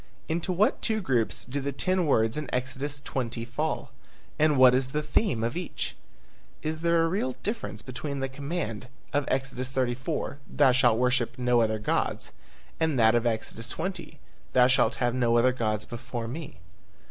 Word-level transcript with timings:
Into 0.27 0.51
what 0.51 0.81
two 0.81 0.99
groups 0.99 1.45
do 1.45 1.61
the 1.61 1.71
ten 1.71 2.07
words 2.07 2.35
in 2.35 2.49
Exodus 2.51 2.99
20 2.99 3.45
fall? 3.45 3.91
And 4.39 4.57
what 4.57 4.73
is 4.73 4.93
the 4.93 5.03
theme 5.03 5.43
of 5.43 5.55
each? 5.55 5.95
Is 6.63 6.81
there 6.81 7.03
a 7.03 7.07
real 7.07 7.35
difference 7.43 7.83
between 7.83 8.19
the 8.19 8.27
command 8.27 8.87
of 9.13 9.25
Exodus 9.27 9.71
34, 9.71 10.39
"Thou 10.49 10.71
shalt 10.71 10.97
worship 10.97 11.37
no 11.37 11.61
other 11.61 11.77
gods" 11.77 12.31
and 12.79 12.97
that 12.97 13.13
of 13.13 13.27
Exodus 13.27 13.69
20, 13.69 14.19
"Thou 14.53 14.65
shall 14.65 14.89
have 14.89 15.13
no 15.13 15.37
other 15.37 15.53
gods 15.53 15.85
before 15.85 16.27
me"? 16.27 16.57